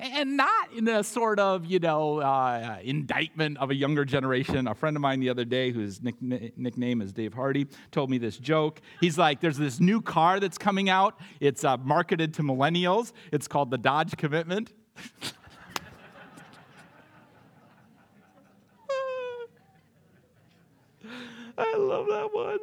And 0.00 0.36
not 0.36 0.72
in 0.72 0.86
a 0.86 1.02
sort 1.02 1.40
of, 1.40 1.66
you 1.66 1.80
know, 1.80 2.20
uh, 2.20 2.78
indictment 2.82 3.58
of 3.58 3.70
a 3.70 3.74
younger 3.74 4.04
generation. 4.04 4.68
A 4.68 4.74
friend 4.74 4.96
of 4.96 5.00
mine 5.00 5.18
the 5.18 5.28
other 5.28 5.44
day, 5.44 5.72
whose 5.72 6.00
nick- 6.00 6.22
nickname 6.22 7.02
is 7.02 7.12
Dave 7.12 7.34
Hardy, 7.34 7.66
told 7.90 8.08
me 8.08 8.18
this 8.18 8.36
joke. 8.36 8.80
He's 9.00 9.18
like, 9.18 9.40
there's 9.40 9.58
this 9.58 9.80
new 9.80 10.00
car 10.00 10.38
that's 10.38 10.56
coming 10.56 10.88
out. 10.88 11.18
It's 11.40 11.64
uh, 11.64 11.78
marketed 11.78 12.32
to 12.34 12.42
millennials. 12.42 13.12
It's 13.32 13.48
called 13.48 13.72
the 13.72 13.78
Dodge 13.78 14.16
Commitment. 14.16 14.72
I 21.58 21.76
love 21.76 22.06
that 22.06 22.32
one 22.32 22.58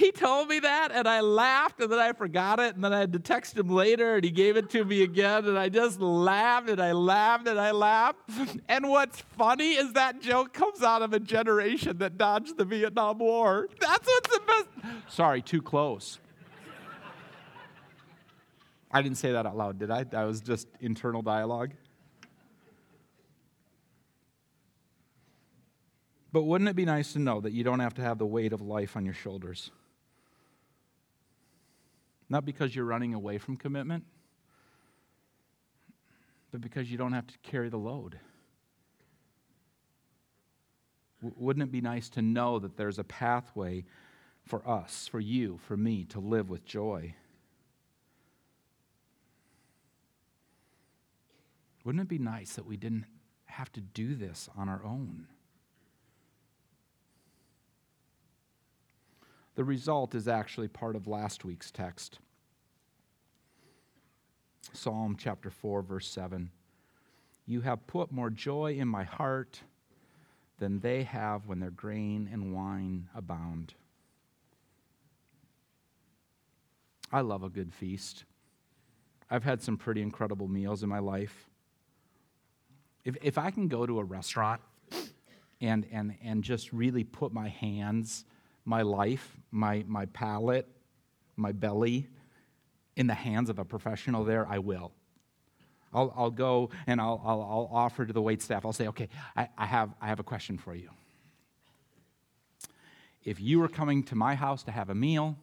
he 0.00 0.10
told 0.10 0.48
me 0.48 0.60
that 0.60 0.92
and 0.92 1.06
I 1.06 1.20
laughed 1.20 1.80
and 1.80 1.92
then 1.92 1.98
I 1.98 2.12
forgot 2.12 2.58
it 2.58 2.74
and 2.74 2.82
then 2.82 2.92
I 2.92 3.00
had 3.00 3.12
to 3.12 3.18
text 3.18 3.56
him 3.56 3.68
later 3.68 4.16
and 4.16 4.24
he 4.24 4.30
gave 4.30 4.56
it 4.56 4.70
to 4.70 4.82
me 4.82 5.02
again 5.02 5.44
and 5.44 5.58
I 5.58 5.68
just 5.68 6.00
laughed 6.00 6.70
and 6.70 6.80
I 6.80 6.92
laughed 6.92 7.46
and 7.46 7.60
I 7.60 7.70
laughed. 7.70 8.18
And 8.68 8.88
what's 8.88 9.20
funny 9.36 9.72
is 9.72 9.92
that 9.94 10.22
joke 10.22 10.52
comes 10.52 10.82
out 10.82 11.02
of 11.02 11.12
a 11.12 11.20
generation 11.20 11.98
that 11.98 12.16
dodged 12.16 12.56
the 12.56 12.64
Vietnam 12.64 13.18
War. 13.18 13.68
That's 13.80 14.06
what's 14.06 14.30
the 14.30 14.40
best. 14.46 15.14
Sorry, 15.14 15.42
too 15.42 15.60
close. 15.60 16.18
I 18.90 19.02
didn't 19.02 19.18
say 19.18 19.32
that 19.32 19.44
out 19.44 19.56
loud, 19.56 19.78
did 19.78 19.90
I? 19.90 20.04
That 20.04 20.24
was 20.24 20.40
just 20.40 20.68
internal 20.80 21.20
dialogue. 21.20 21.72
But 26.32 26.44
wouldn't 26.44 26.70
it 26.70 26.76
be 26.76 26.84
nice 26.84 27.12
to 27.14 27.18
know 27.18 27.40
that 27.40 27.52
you 27.52 27.64
don't 27.64 27.80
have 27.80 27.94
to 27.94 28.02
have 28.02 28.18
the 28.18 28.26
weight 28.26 28.52
of 28.52 28.60
life 28.60 28.96
on 28.96 29.04
your 29.04 29.14
shoulders? 29.14 29.72
Not 32.30 32.44
because 32.44 32.74
you're 32.74 32.84
running 32.84 33.12
away 33.12 33.38
from 33.38 33.56
commitment, 33.56 34.04
but 36.52 36.60
because 36.60 36.90
you 36.90 36.96
don't 36.96 37.12
have 37.12 37.26
to 37.26 37.38
carry 37.42 37.68
the 37.68 37.76
load. 37.76 38.20
W- 41.20 41.34
wouldn't 41.36 41.64
it 41.64 41.72
be 41.72 41.80
nice 41.80 42.08
to 42.10 42.22
know 42.22 42.60
that 42.60 42.76
there's 42.76 43.00
a 43.00 43.04
pathway 43.04 43.84
for 44.46 44.66
us, 44.66 45.08
for 45.08 45.18
you, 45.18 45.58
for 45.58 45.76
me 45.76 46.04
to 46.04 46.20
live 46.20 46.48
with 46.48 46.64
joy? 46.64 47.14
Wouldn't 51.84 52.02
it 52.02 52.08
be 52.08 52.18
nice 52.18 52.54
that 52.54 52.66
we 52.66 52.76
didn't 52.76 53.06
have 53.46 53.72
to 53.72 53.80
do 53.80 54.14
this 54.14 54.48
on 54.56 54.68
our 54.68 54.84
own? 54.84 55.26
The 59.60 59.64
result 59.64 60.14
is 60.14 60.26
actually 60.26 60.68
part 60.68 60.96
of 60.96 61.06
last 61.06 61.44
week's 61.44 61.70
text. 61.70 62.18
Psalm 64.72 65.16
chapter 65.18 65.50
4, 65.50 65.82
verse 65.82 66.08
7. 66.08 66.50
You 67.44 67.60
have 67.60 67.86
put 67.86 68.10
more 68.10 68.30
joy 68.30 68.76
in 68.78 68.88
my 68.88 69.04
heart 69.04 69.60
than 70.58 70.80
they 70.80 71.02
have 71.02 71.46
when 71.46 71.60
their 71.60 71.68
grain 71.70 72.26
and 72.32 72.54
wine 72.54 73.10
abound. 73.14 73.74
I 77.12 77.20
love 77.20 77.42
a 77.42 77.50
good 77.50 77.74
feast. 77.74 78.24
I've 79.30 79.44
had 79.44 79.60
some 79.60 79.76
pretty 79.76 80.00
incredible 80.00 80.48
meals 80.48 80.82
in 80.82 80.88
my 80.88 81.00
life. 81.00 81.50
If, 83.04 83.18
if 83.20 83.36
I 83.36 83.50
can 83.50 83.68
go 83.68 83.84
to 83.84 83.98
a 83.98 84.04
restaurant 84.04 84.62
and, 85.60 85.84
and, 85.92 86.14
and 86.24 86.42
just 86.42 86.72
really 86.72 87.04
put 87.04 87.34
my 87.34 87.50
hands 87.50 88.24
my 88.64 88.82
life, 88.82 89.36
my, 89.50 89.84
my 89.86 90.06
palate, 90.06 90.68
my 91.36 91.52
belly 91.52 92.08
in 92.96 93.06
the 93.06 93.14
hands 93.14 93.48
of 93.48 93.58
a 93.58 93.64
professional 93.64 94.24
there, 94.24 94.46
I 94.46 94.58
will. 94.58 94.92
I'll, 95.92 96.12
I'll 96.16 96.30
go 96.30 96.70
and 96.86 97.00
I'll, 97.00 97.20
I'll, 97.24 97.42
I'll 97.42 97.70
offer 97.72 98.06
to 98.06 98.12
the 98.12 98.22
wait 98.22 98.42
staff, 98.42 98.64
I'll 98.64 98.72
say, 98.72 98.88
okay, 98.88 99.08
I, 99.36 99.48
I, 99.56 99.66
have, 99.66 99.90
I 100.00 100.08
have 100.08 100.20
a 100.20 100.24
question 100.24 100.58
for 100.58 100.74
you. 100.74 100.90
If 103.24 103.40
you 103.40 103.58
were 103.58 103.68
coming 103.68 104.02
to 104.04 104.14
my 104.14 104.34
house 104.34 104.62
to 104.64 104.70
have 104.70 104.88
a 104.88 104.94
meal, 104.94 105.36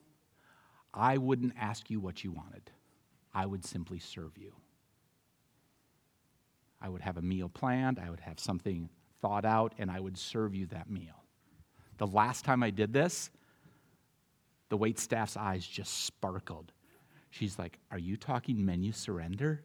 I 0.93 1.17
wouldn't 1.17 1.53
ask 1.59 1.89
you 1.89 1.99
what 1.99 2.23
you 2.23 2.31
wanted. 2.31 2.71
I 3.33 3.45
would 3.45 3.65
simply 3.65 3.99
serve 3.99 4.37
you. 4.37 4.53
I 6.81 6.89
would 6.89 7.01
have 7.01 7.17
a 7.17 7.21
meal 7.21 7.49
planned, 7.49 7.99
I 7.99 8.09
would 8.09 8.19
have 8.21 8.39
something 8.39 8.89
thought 9.21 9.45
out, 9.45 9.73
and 9.77 9.91
I 9.91 9.99
would 9.99 10.17
serve 10.17 10.55
you 10.55 10.67
that 10.67 10.89
meal. 10.89 11.23
The 11.97 12.07
last 12.07 12.45
time 12.45 12.63
I 12.63 12.69
did 12.69 12.93
this, 12.93 13.29
the 14.69 14.77
wait 14.77 14.99
staff's 14.99 15.37
eyes 15.37 15.65
just 15.65 16.05
sparkled. 16.05 16.71
She's 17.29 17.57
like, 17.57 17.79
Are 17.91 17.99
you 17.99 18.17
talking 18.17 18.65
menu 18.65 18.91
surrender? 18.91 19.63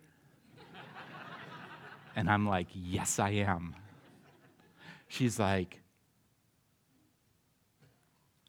and 2.16 2.30
I'm 2.30 2.46
like, 2.46 2.68
Yes, 2.74 3.18
I 3.18 3.30
am. 3.30 3.74
She's 5.08 5.38
like, 5.38 5.80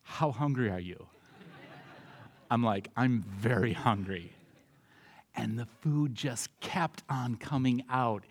How 0.04 0.32
hungry 0.32 0.70
are 0.70 0.80
you? 0.80 1.08
I'm 2.52 2.63
like, 2.63 2.90
I'm 2.96 3.24
very 3.24 3.74
hungry. 3.74 4.32
And 5.36 5.58
the 5.58 5.66
food 5.82 6.13
just 6.13 6.50
kept 6.60 7.02
on 7.10 7.36
coming 7.36 7.84
out 7.90 8.24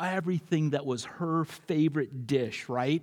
everything 0.00 0.70
that 0.70 0.86
was 0.86 1.04
her 1.04 1.44
favorite 1.44 2.28
dish, 2.28 2.68
right? 2.68 3.02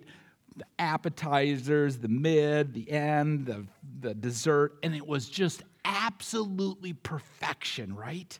The 0.57 0.65
appetizers, 0.79 1.97
the 1.97 2.07
mid, 2.07 2.73
the 2.73 2.91
end, 2.91 3.45
the, 3.45 3.65
the 3.99 4.13
dessert, 4.13 4.73
and 4.83 4.95
it 4.95 5.05
was 5.05 5.29
just 5.29 5.63
absolutely 5.85 6.93
perfection, 6.93 7.95
right? 7.95 8.37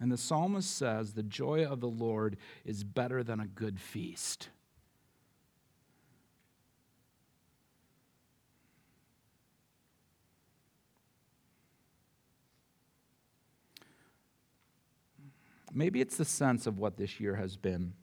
And 0.00 0.10
the 0.10 0.16
psalmist 0.16 0.76
says, 0.76 1.12
The 1.12 1.22
joy 1.22 1.64
of 1.64 1.80
the 1.80 1.88
Lord 1.88 2.36
is 2.64 2.82
better 2.82 3.22
than 3.22 3.38
a 3.38 3.46
good 3.46 3.78
feast. 3.78 4.48
Maybe 15.72 16.00
it's 16.00 16.16
the 16.16 16.24
sense 16.24 16.66
of 16.66 16.78
what 16.78 16.96
this 16.96 17.18
year 17.18 17.36
has 17.36 17.56
been. 17.56 17.94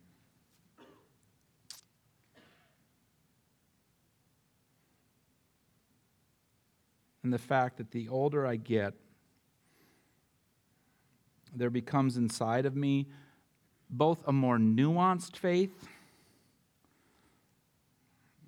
And 7.29 7.33
the 7.35 7.37
fact 7.37 7.77
that 7.77 7.91
the 7.91 8.09
older 8.09 8.47
I 8.47 8.55
get, 8.55 8.95
there 11.55 11.69
becomes 11.69 12.17
inside 12.17 12.65
of 12.65 12.75
me 12.75 13.05
both 13.87 14.27
a 14.27 14.33
more 14.33 14.57
nuanced 14.57 15.37
faith, 15.37 15.87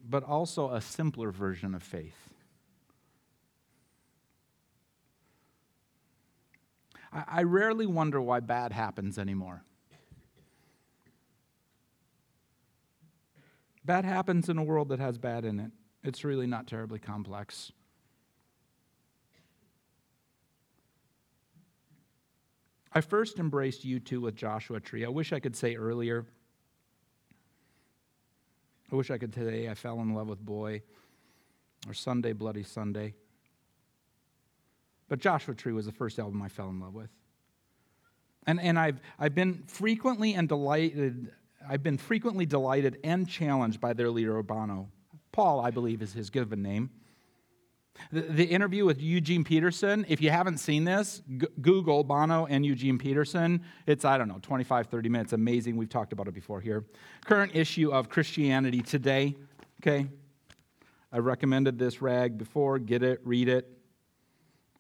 but 0.09 0.23
also 0.23 0.71
a 0.71 0.81
simpler 0.81 1.29
version 1.29 1.75
of 1.75 1.83
faith. 1.83 2.33
I, 7.13 7.43
rarely 7.43 7.85
wonder 7.85 8.19
why 8.19 8.39
bad 8.39 8.71
happens 8.71 9.19
anymore. 9.19 9.61
Bad 13.85 14.05
happens 14.05 14.50
in 14.50 14.57
a 14.57 14.63
world 14.63 14.89
that 14.89 15.00
has 15.00 15.19
bad 15.19 15.45
in 15.45 15.59
it. 15.59 15.71
It's 16.03 16.23
really 16.23 16.47
not 16.47 16.65
terribly 16.65 16.97
complex. 16.97 17.73
I 22.93 23.01
first 23.01 23.39
embraced 23.39 23.86
U2 23.86 24.19
with 24.19 24.36
Joshua 24.36 24.79
Tree. 24.79 25.05
I 25.05 25.10
wish 25.10 25.31
I 25.31 25.39
could 25.39 25.55
say 25.55 25.75
earlier. 25.75 26.25
I 28.91 28.95
wish 28.95 29.10
I 29.10 29.17
could 29.17 29.33
say 29.33 29.69
I 29.69 29.74
fell 29.74 30.01
in 30.01 30.13
love 30.13 30.27
with 30.27 30.45
Boy 30.45 30.81
or 31.88 31.93
Sunday, 31.93 32.33
Bloody 32.33 32.63
Sunday. 32.63 33.13
But 35.07 35.19
Joshua 35.19 35.55
Tree 35.55 35.74
was 35.74 35.86
the 35.86 35.91
first 35.91 36.19
album 36.19 36.41
I 36.41 36.50
fell 36.50 36.69
in 36.69 36.79
love 36.79 36.93
with. 36.93 37.10
And, 38.45 38.60
and 38.60 38.77
I've, 38.77 39.00
I've 39.19 39.36
been 39.36 39.63
frequently 39.67 40.33
and 40.33 40.50
delighted, 40.50 41.31
I've 41.67 41.83
been 41.83 41.98
frequently 41.98 42.45
delighted 42.45 42.98
and 43.03 43.27
challenged 43.27 43.79
by 43.79 43.93
their 43.93 44.10
leader, 44.10 44.41
Bono. 44.43 44.89
Paul, 45.31 45.62
I 45.62 45.71
believe, 45.71 46.01
is 46.01 46.13
his 46.13 46.29
given 46.29 46.62
name. 46.62 46.89
The, 48.12 48.21
the 48.21 48.43
interview 48.45 48.86
with 48.86 49.01
Eugene 49.01 49.43
Peterson, 49.43 50.05
if 50.07 50.21
you 50.21 50.31
haven't 50.31 50.57
seen 50.57 50.83
this, 50.83 51.21
g- 51.38 51.48
Google 51.62 52.03
Bono 52.03 52.45
and 52.45 52.65
Eugene 52.65 52.98
Peterson. 52.98 53.63
It's, 53.86 54.05
I 54.05 54.17
don't 54.17 54.27
know, 54.27 54.39
25, 54.41 54.88
30 54.88 55.10
minutes. 55.10 55.33
Amazing. 55.33 55.77
We've 55.77 55.89
talked 55.89 56.12
about 56.12 56.27
it 56.27 56.33
before 56.33 56.60
here. 56.60 56.83
Current 57.25 57.55
issue 57.55 57.91
of 57.91 58.10
Christianity 58.10 58.81
Today. 58.81 59.36
Okay. 59.81 60.07
I 61.12 61.17
recommended 61.17 61.77
this 61.77 62.01
rag 62.01 62.38
before. 62.38 62.79
Get 62.79 63.03
it, 63.03 63.19
read 63.24 63.50
it. 63.50 63.69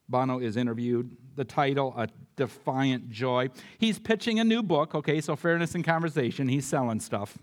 Bono 0.07 0.39
is 0.39 0.57
interviewed. 0.57 1.15
The 1.35 1.45
title, 1.45 1.93
A 1.97 2.07
Defiant 2.35 3.09
Joy. 3.09 3.49
He's 3.77 3.99
pitching 3.99 4.39
a 4.39 4.43
new 4.43 4.63
book, 4.63 4.93
okay, 4.95 5.21
so 5.21 5.35
fairness 5.35 5.75
in 5.75 5.83
conversation. 5.83 6.47
He's 6.47 6.65
selling 6.65 6.99
stuff. 6.99 7.37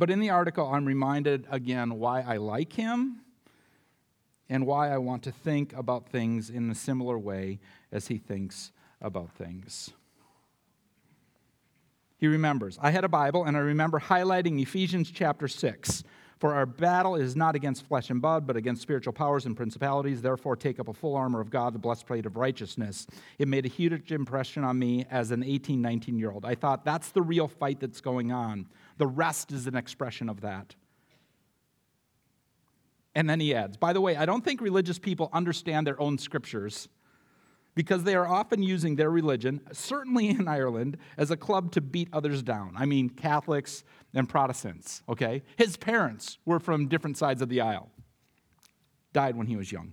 But 0.00 0.08
in 0.08 0.18
the 0.18 0.30
article, 0.30 0.66
I'm 0.66 0.86
reminded 0.86 1.46
again 1.50 1.98
why 1.98 2.22
I 2.22 2.38
like 2.38 2.72
him 2.72 3.20
and 4.48 4.66
why 4.66 4.90
I 4.90 4.96
want 4.96 5.22
to 5.24 5.30
think 5.30 5.74
about 5.74 6.08
things 6.08 6.48
in 6.48 6.70
a 6.70 6.74
similar 6.74 7.18
way 7.18 7.60
as 7.92 8.06
he 8.06 8.16
thinks 8.16 8.72
about 9.02 9.30
things. 9.32 9.90
He 12.16 12.26
remembers. 12.26 12.78
I 12.80 12.92
had 12.92 13.04
a 13.04 13.10
Bible, 13.10 13.44
and 13.44 13.58
I 13.58 13.60
remember 13.60 14.00
highlighting 14.00 14.62
Ephesians 14.62 15.10
chapter 15.10 15.46
6 15.46 16.02
for 16.40 16.54
our 16.54 16.64
battle 16.64 17.16
is 17.16 17.36
not 17.36 17.54
against 17.54 17.86
flesh 17.86 18.08
and 18.08 18.20
blood, 18.22 18.46
but 18.46 18.56
against 18.56 18.80
spiritual 18.80 19.12
powers 19.12 19.44
and 19.44 19.54
principalities. 19.54 20.22
Therefore, 20.22 20.56
take 20.56 20.80
up 20.80 20.88
a 20.88 20.94
full 20.94 21.14
armor 21.14 21.38
of 21.38 21.50
God, 21.50 21.74
the 21.74 21.78
blessed 21.78 22.06
plate 22.06 22.24
of 22.24 22.36
righteousness. 22.36 23.06
It 23.38 23.46
made 23.46 23.66
a 23.66 23.68
huge 23.68 24.10
impression 24.10 24.64
on 24.64 24.78
me 24.78 25.04
as 25.10 25.32
an 25.32 25.44
18, 25.44 25.82
19 25.82 26.18
year 26.18 26.30
old. 26.30 26.46
I 26.46 26.54
thought 26.54 26.82
that's 26.82 27.10
the 27.10 27.20
real 27.20 27.46
fight 27.46 27.78
that's 27.78 28.00
going 28.00 28.32
on. 28.32 28.66
The 28.96 29.06
rest 29.06 29.52
is 29.52 29.66
an 29.66 29.76
expression 29.76 30.30
of 30.30 30.40
that. 30.40 30.74
And 33.14 33.28
then 33.28 33.38
he 33.38 33.54
adds, 33.54 33.76
by 33.76 33.92
the 33.92 34.00
way, 34.00 34.16
I 34.16 34.24
don't 34.24 34.42
think 34.42 34.62
religious 34.62 34.98
people 34.98 35.28
understand 35.34 35.86
their 35.86 36.00
own 36.00 36.16
scriptures 36.16 36.88
because 37.74 38.02
they 38.02 38.14
are 38.14 38.26
often 38.26 38.62
using 38.62 38.96
their 38.96 39.10
religion, 39.10 39.60
certainly 39.72 40.28
in 40.28 40.48
Ireland, 40.48 40.96
as 41.16 41.30
a 41.30 41.36
club 41.36 41.72
to 41.72 41.80
beat 41.80 42.08
others 42.12 42.42
down. 42.42 42.74
I 42.76 42.84
mean, 42.84 43.08
Catholics 43.08 43.84
and 44.14 44.28
Protestants, 44.28 45.02
okay? 45.08 45.42
His 45.56 45.76
parents 45.76 46.38
were 46.44 46.58
from 46.58 46.88
different 46.88 47.16
sides 47.16 47.42
of 47.42 47.48
the 47.48 47.60
aisle, 47.60 47.90
died 49.12 49.36
when 49.36 49.46
he 49.46 49.56
was 49.56 49.70
young. 49.70 49.92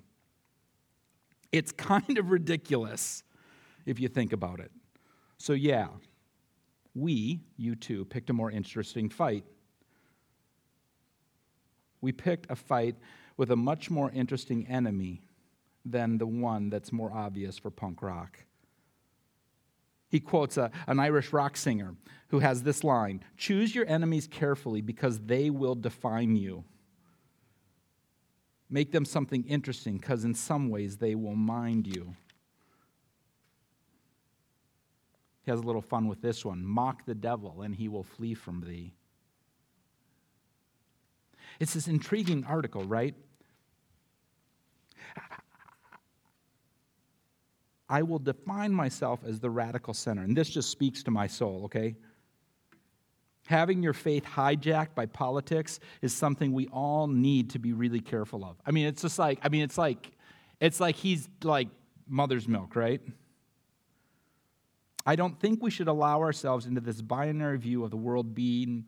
It's 1.52 1.72
kind 1.92 2.18
of 2.18 2.32
ridiculous 2.32 3.24
if 3.86 4.00
you 4.00 4.08
think 4.08 4.34
about 4.34 4.60
it. 4.60 4.72
So, 5.38 5.54
yeah, 5.54 5.88
we, 6.96 7.42
U2, 7.60 8.10
picked 8.10 8.30
a 8.32 8.34
more 8.34 8.50
interesting 8.50 9.08
fight. 9.08 9.46
We 12.02 12.12
picked 12.12 12.50
a 12.52 12.56
fight 12.56 12.96
with 13.38 13.52
a 13.52 13.56
much 13.56 13.92
more 13.92 14.10
interesting 14.12 14.68
enemy 14.68 15.22
than 15.92 16.18
the 16.18 16.28
one 16.28 16.70
that's 16.70 16.92
more 16.92 17.12
obvious 17.12 17.58
for 17.58 17.70
punk 17.70 18.02
rock. 18.02 18.40
He 20.10 20.20
quotes 20.20 20.58
a, 20.58 20.72
an 20.88 21.00
Irish 21.00 21.34
rock 21.34 21.58
singer 21.58 21.96
who 22.30 22.40
has 22.40 22.64
this 22.64 22.84
line 22.84 23.24
Choose 23.36 23.76
your 23.76 23.86
enemies 23.88 24.28
carefully 24.28 24.82
because 24.82 25.20
they 25.20 25.50
will 25.50 25.76
define 25.76 26.36
you. 26.36 26.64
Make 28.70 28.92
them 28.92 29.06
something 29.06 29.44
interesting 29.46 29.98
because 29.98 30.26
in 30.26 30.34
some 30.34 30.70
ways 30.70 30.98
they 30.98 31.16
will 31.16 31.36
mind 31.36 31.88
you. 31.88 32.16
He 35.44 35.52
has 35.52 35.62
a 35.62 35.64
little 35.64 35.82
fun 35.82 36.08
with 36.08 36.22
this 36.22 36.44
one 36.44 36.66
Mock 36.66 37.06
the 37.06 37.16
devil 37.16 37.62
and 37.62 37.74
he 37.74 37.88
will 37.88 38.04
flee 38.04 38.34
from 38.34 38.62
thee. 38.62 38.94
It's 41.60 41.74
this 41.74 41.88
intriguing 41.88 42.44
article, 42.44 42.84
right? 42.84 43.16
I 47.90 48.04
will 48.04 48.20
define 48.20 48.74
myself 48.74 49.22
as 49.26 49.40
the 49.40 49.50
radical 49.50 49.94
center. 49.94 50.24
And 50.24 50.36
this 50.36 50.50
just 50.50 50.70
speaks 50.70 51.04
to 51.04 51.12
my 51.12 51.28
soul, 51.28 51.64
okay? 51.66 51.96
Having 53.48 53.82
your 53.82 53.94
faith 53.94 54.26
hijacked 54.26 54.94
by 54.94 55.06
politics 55.06 55.80
is 56.02 56.14
something 56.14 56.52
we 56.52 56.68
all 56.68 57.08
need 57.08 57.52
to 57.52 57.60
be 57.60 57.72
really 57.72 58.02
careful 58.02 58.44
of. 58.44 58.58
I 58.66 58.72
mean, 58.72 58.88
it's 58.88 59.02
just 59.02 59.18
like, 59.18 59.40
I 59.42 59.50
mean, 59.50 59.62
it's 59.62 59.78
like, 59.78 60.12
it's 60.60 60.80
like 60.80 60.96
he's 60.96 61.30
like 61.44 61.70
mother's 62.10 62.48
milk, 62.48 62.76
right? 62.76 63.02
I 65.06 65.16
don't 65.16 65.40
think 65.40 65.64
we 65.64 65.72
should 65.72 65.88
allow 65.88 66.20
ourselves 66.20 66.66
into 66.66 66.82
this 66.82 67.02
binary 67.02 67.58
view 67.58 67.86
of 67.86 67.92
the 67.92 67.98
world 67.98 68.36
being 68.36 68.84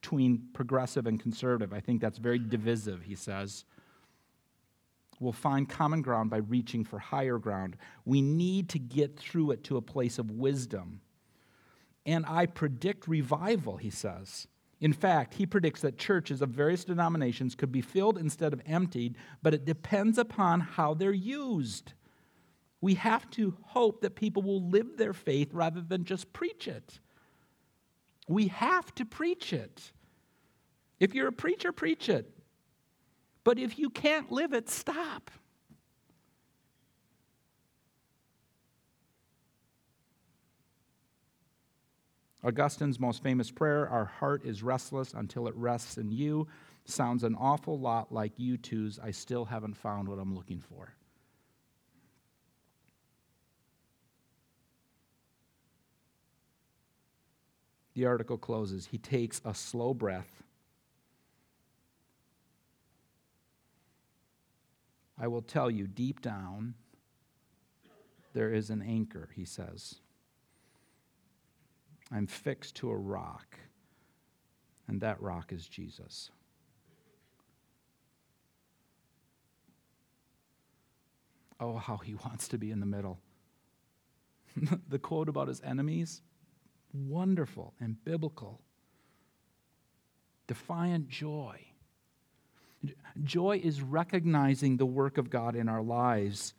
between 0.00 0.40
progressive 0.52 1.08
and 1.08 1.18
conservative. 1.18 1.72
I 1.72 1.80
think 1.80 2.00
that's 2.00 2.18
very 2.18 2.38
divisive, 2.38 3.02
he 3.02 3.16
says 3.16 3.64
will 5.24 5.32
find 5.32 5.68
common 5.68 6.02
ground 6.02 6.30
by 6.30 6.36
reaching 6.36 6.84
for 6.84 6.98
higher 6.98 7.38
ground. 7.38 7.76
We 8.04 8.22
need 8.22 8.68
to 8.70 8.78
get 8.78 9.18
through 9.18 9.50
it 9.52 9.64
to 9.64 9.76
a 9.76 9.82
place 9.82 10.18
of 10.18 10.30
wisdom. 10.30 11.00
And 12.06 12.24
I 12.26 12.46
predict 12.46 13.08
revival, 13.08 13.78
he 13.78 13.90
says. 13.90 14.46
In 14.80 14.92
fact, 14.92 15.34
he 15.34 15.46
predicts 15.46 15.80
that 15.80 15.96
churches 15.96 16.42
of 16.42 16.50
various 16.50 16.84
denominations 16.84 17.54
could 17.54 17.72
be 17.72 17.80
filled 17.80 18.18
instead 18.18 18.52
of 18.52 18.60
emptied, 18.66 19.16
but 19.42 19.54
it 19.54 19.64
depends 19.64 20.18
upon 20.18 20.60
how 20.60 20.92
they're 20.92 21.12
used. 21.12 21.94
We 22.82 22.94
have 22.96 23.30
to 23.30 23.56
hope 23.62 24.02
that 24.02 24.14
people 24.14 24.42
will 24.42 24.68
live 24.68 24.98
their 24.98 25.14
faith 25.14 25.54
rather 25.54 25.80
than 25.80 26.04
just 26.04 26.34
preach 26.34 26.68
it. 26.68 27.00
We 28.28 28.48
have 28.48 28.94
to 28.96 29.06
preach 29.06 29.54
it. 29.54 29.92
If 31.00 31.14
you're 31.14 31.28
a 31.28 31.32
preacher, 31.32 31.72
preach 31.72 32.10
it. 32.10 32.30
But 33.44 33.58
if 33.58 33.78
you 33.78 33.90
can't 33.90 34.32
live 34.32 34.54
it, 34.54 34.70
stop. 34.70 35.30
Augustine's 42.42 43.00
most 43.00 43.22
famous 43.22 43.50
prayer, 43.50 43.88
Our 43.88 44.04
heart 44.04 44.44
is 44.44 44.62
restless 44.62 45.14
until 45.14 45.48
it 45.48 45.54
rests 45.56 45.96
in 45.96 46.10
you, 46.12 46.46
sounds 46.84 47.24
an 47.24 47.34
awful 47.36 47.78
lot 47.78 48.12
like 48.12 48.36
U2's, 48.36 48.98
I 48.98 49.12
still 49.12 49.46
haven't 49.46 49.78
found 49.78 50.08
what 50.08 50.18
I'm 50.18 50.34
looking 50.34 50.60
for. 50.60 50.94
The 57.94 58.04
article 58.04 58.36
closes. 58.36 58.86
He 58.86 58.98
takes 58.98 59.40
a 59.44 59.54
slow 59.54 59.94
breath 59.94 60.43
I 65.24 65.26
will 65.26 65.40
tell 65.40 65.70
you 65.70 65.86
deep 65.86 66.20
down, 66.20 66.74
there 68.34 68.52
is 68.52 68.68
an 68.68 68.82
anchor, 68.82 69.30
he 69.34 69.46
says. 69.46 69.94
I'm 72.12 72.26
fixed 72.26 72.76
to 72.76 72.90
a 72.90 72.96
rock, 72.96 73.58
and 74.86 75.00
that 75.00 75.18
rock 75.22 75.50
is 75.50 75.66
Jesus. 75.66 76.30
Oh, 81.58 81.78
how 81.78 81.96
he 81.96 82.14
wants 82.26 82.46
to 82.48 82.58
be 82.58 82.70
in 82.70 82.80
the 82.80 82.84
middle. 82.84 83.18
the 84.90 84.98
quote 84.98 85.30
about 85.30 85.48
his 85.48 85.62
enemies, 85.62 86.20
wonderful 86.92 87.72
and 87.80 87.96
biblical. 88.04 88.60
Defiant 90.48 91.08
joy. 91.08 91.64
Joy 93.22 93.60
is 93.62 93.82
recognizing 93.82 94.76
the 94.76 94.86
work 94.86 95.18
of 95.18 95.30
God 95.30 95.56
in 95.56 95.68
our 95.68 95.82
lives, 95.82 96.54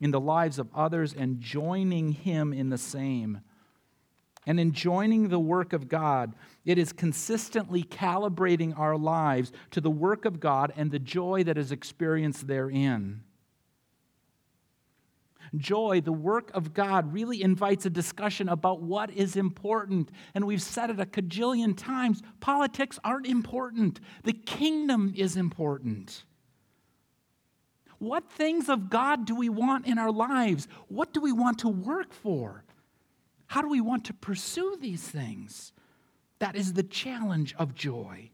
in 0.00 0.10
the 0.10 0.20
lives 0.20 0.58
of 0.58 0.68
others, 0.74 1.14
and 1.14 1.40
joining 1.40 2.12
Him 2.12 2.52
in 2.52 2.70
the 2.70 2.78
same. 2.78 3.40
And 4.46 4.60
in 4.60 4.72
joining 4.72 5.28
the 5.28 5.38
work 5.38 5.72
of 5.72 5.88
God, 5.88 6.34
it 6.66 6.76
is 6.76 6.92
consistently 6.92 7.82
calibrating 7.82 8.78
our 8.78 8.96
lives 8.96 9.52
to 9.70 9.80
the 9.80 9.90
work 9.90 10.26
of 10.26 10.38
God 10.38 10.72
and 10.76 10.90
the 10.90 10.98
joy 10.98 11.44
that 11.44 11.56
is 11.56 11.72
experienced 11.72 12.46
therein 12.46 13.22
joy, 15.58 16.00
the 16.00 16.12
work 16.12 16.50
of 16.54 16.74
God, 16.74 17.12
really 17.12 17.42
invites 17.42 17.86
a 17.86 17.90
discussion 17.90 18.48
about 18.48 18.82
what 18.82 19.10
is 19.10 19.36
important. 19.36 20.10
And 20.34 20.46
we've 20.46 20.62
said 20.62 20.90
it 20.90 21.00
a 21.00 21.06
cajillion 21.06 21.76
times 21.76 22.22
politics 22.40 22.98
aren't 23.04 23.26
important, 23.26 24.00
the 24.22 24.32
kingdom 24.32 25.12
is 25.16 25.36
important. 25.36 26.24
What 27.98 28.30
things 28.30 28.68
of 28.68 28.90
God 28.90 29.24
do 29.24 29.34
we 29.34 29.48
want 29.48 29.86
in 29.86 29.98
our 29.98 30.12
lives? 30.12 30.68
What 30.88 31.14
do 31.14 31.20
we 31.20 31.32
want 31.32 31.60
to 31.60 31.68
work 31.68 32.12
for? 32.12 32.64
How 33.46 33.62
do 33.62 33.68
we 33.68 33.80
want 33.80 34.04
to 34.06 34.14
pursue 34.14 34.76
these 34.80 35.02
things? 35.02 35.72
That 36.38 36.56
is 36.56 36.72
the 36.72 36.82
challenge 36.82 37.54
of 37.58 37.74
joy. 37.74 38.30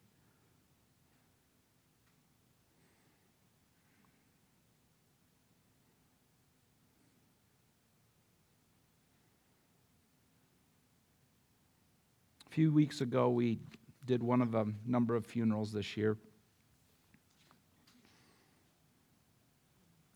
A 12.51 12.53
few 12.53 12.73
weeks 12.73 13.01
ago, 13.01 13.31
we 13.31 13.61
did 14.07 14.25
one 14.25 14.43
of 14.43 14.57
a 14.57 14.67
number 14.85 15.15
of 15.15 15.25
funerals 15.25 15.71
this 15.71 15.97
year. 15.97 16.17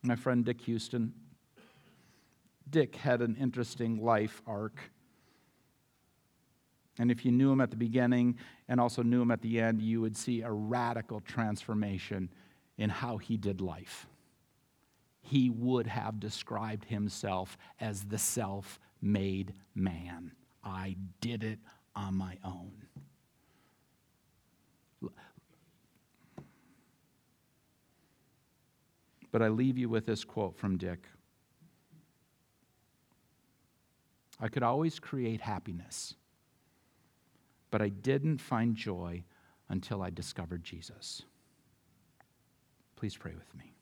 My 0.03 0.16
friend 0.16 0.44
Dick 0.44 0.61
Houston. 0.62 1.14
Dick 2.68 2.97
had 2.97 3.23
an 3.23 3.37
interesting 3.40 4.03
life 4.03 4.42
arc. 4.49 4.81
And 6.99 7.09
if 7.09 7.25
you 7.25 7.31
knew 7.31 7.53
him 7.53 7.61
at 7.61 7.70
the 7.70 7.77
beginning 7.77 8.37
and 8.68 8.81
also 8.81 9.05
knew 9.05 9.23
him 9.23 9.31
at 9.31 9.40
the 9.40 9.61
end, 9.61 9.81
you 9.81 10.01
would 10.01 10.16
see 10.16 10.42
a 10.42 10.51
radical 10.51 11.20
transformation 11.20 12.29
in 12.79 12.90
how 12.90 13.16
he 13.16 13.37
did 13.37 13.61
life. 13.61 14.09
He 15.20 15.51
would 15.51 15.87
have 15.87 16.18
described 16.18 16.87
himself 16.87 17.57
as 17.79 18.03
the 18.03 18.18
self 18.18 18.81
made 19.01 19.55
man. 19.77 20.33
I 20.64 20.97
did 21.20 21.44
it 21.44 21.61
on 21.96 22.14
my 22.14 22.38
own. 22.44 22.72
But 29.30 29.42
I 29.42 29.48
leave 29.48 29.76
you 29.76 29.88
with 29.88 30.07
this 30.07 30.22
quote 30.22 30.57
from 30.57 30.78
Dick 30.78 31.09
I 34.40 34.48
could 34.48 34.62
always 34.62 34.98
create 34.98 35.40
happiness, 35.40 36.14
but 37.70 37.80
I 37.80 37.88
didn't 37.88 38.38
find 38.38 38.76
joy 38.76 39.24
until 39.68 40.02
I 40.02 40.11
discovered 40.11 40.62
Jesus. 40.62 41.22
Please 42.96 43.16
pray 43.16 43.33
with 43.35 43.54
me. 43.57 43.72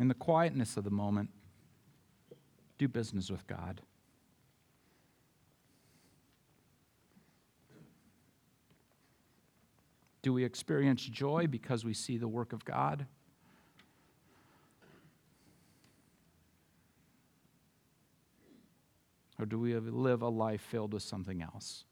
In 0.00 0.08
the 0.08 0.14
quietness 0.14 0.76
of 0.76 0.84
the 0.84 0.90
moment, 0.90 1.30
do 2.78 2.88
business 2.88 3.30
with 3.30 3.46
God. 3.46 3.80
Do 10.22 10.32
we 10.32 10.44
experience 10.44 11.02
joy 11.02 11.46
because 11.46 11.84
we 11.84 11.94
see 11.94 12.16
the 12.16 12.28
work 12.28 12.52
of 12.52 12.64
God? 12.64 13.06
Or 19.38 19.46
do 19.46 19.58
we 19.58 19.76
live 19.76 20.22
a 20.22 20.28
life 20.28 20.60
filled 20.60 20.92
with 20.92 21.02
something 21.02 21.42
else? 21.42 21.84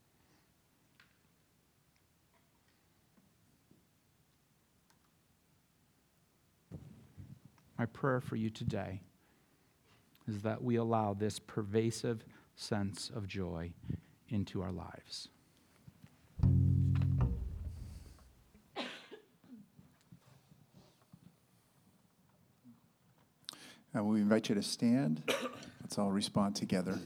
My 7.79 7.87
prayer 7.87 8.21
for 8.21 8.37
you 8.37 8.51
today 8.51 9.03
is 10.29 10.43
that 10.43 10.63
we 10.63 10.77
allow 10.77 11.15
this 11.15 11.39
pervasive 11.39 12.25
sense 12.55 13.11
of 13.15 13.27
joy 13.27 13.73
into 14.29 14.63
our 14.63 14.73
lives. 14.73 15.29
And 23.95 24.07
we 24.07 24.21
invite 24.21 24.49
you 24.51 24.55
to 24.55 24.63
stand. 24.63 25.23
Let's 25.81 25.99
all 25.99 26.11
respond 26.11 26.55
together. 26.55 26.99